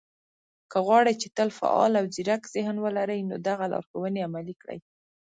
که 0.71 0.77
غواړئ، 0.85 1.13
چې 1.21 1.27
تل 1.37 1.49
فعال 1.59 1.91
او 1.99 2.05
ځيرک 2.15 2.43
ذهن 2.55 2.75
ولرئ، 2.81 3.21
نو 3.29 3.35
دغه 3.47 3.65
لارښوونې 3.71 4.21
عملي 4.27 4.55
کړئ 4.61 4.79